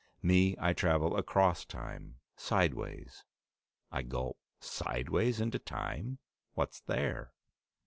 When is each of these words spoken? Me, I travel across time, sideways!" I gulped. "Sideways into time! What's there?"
Me, 0.23 0.55
I 0.59 0.73
travel 0.73 1.15
across 1.15 1.63
time, 1.63 2.15
sideways!" 2.35 3.23
I 3.91 4.01
gulped. 4.01 4.39
"Sideways 4.59 5.39
into 5.39 5.59
time! 5.59 6.17
What's 6.55 6.79
there?" 6.79 7.33